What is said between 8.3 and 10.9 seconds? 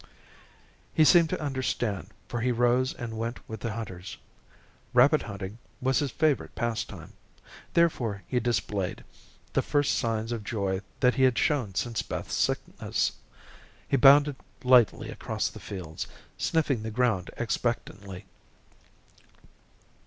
displayed the first signs of joy